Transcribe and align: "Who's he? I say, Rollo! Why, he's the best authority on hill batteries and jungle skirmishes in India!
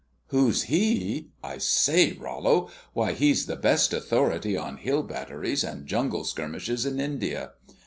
"Who's 0.29 0.63
he? 0.63 1.27
I 1.43 1.59
say, 1.59 2.13
Rollo! 2.13 2.71
Why, 2.93 3.13
he's 3.13 3.45
the 3.45 3.55
best 3.55 3.93
authority 3.93 4.57
on 4.57 4.77
hill 4.77 5.03
batteries 5.03 5.63
and 5.63 5.85
jungle 5.85 6.23
skirmishes 6.23 6.87
in 6.87 6.99
India! 6.99 7.51